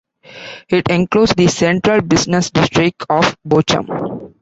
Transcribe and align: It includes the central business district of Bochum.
It 0.67 0.89
includes 0.89 1.35
the 1.35 1.45
central 1.45 2.01
business 2.01 2.49
district 2.49 3.03
of 3.07 3.37
Bochum. 3.47 4.33